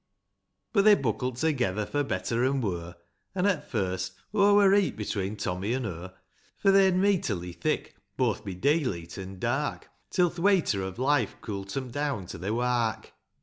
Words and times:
VII. 0.01 0.67
But 0.73 0.85
they 0.85 0.95
buckle't 0.95 1.37
together, 1.37 1.85
for 1.85 2.03
better 2.03 2.43
an' 2.43 2.59
wur; 2.59 2.95
An', 3.35 3.45
at 3.45 3.69
first, 3.69 4.13
o' 4.33 4.55
wurreet 4.55 4.95
between 4.95 5.35
Tommy 5.35 5.75
an' 5.75 5.83
hur; 5.83 6.11
For, 6.57 6.71
they'rn 6.71 6.99
meeterly 6.99 7.53
thick, 7.53 7.95
both 8.17 8.43
bi 8.43 8.55
dayleet 8.55 9.19
an' 9.19 9.37
dark, 9.37 9.91
Till 10.09 10.31
th' 10.31 10.39
wayter 10.39 10.81
o' 10.81 10.91
life 10.97 11.35
cool't 11.41 11.77
'em 11.77 11.91
down 11.91 12.25
to 12.33 12.39
their 12.39 12.55
wark. 12.55 13.13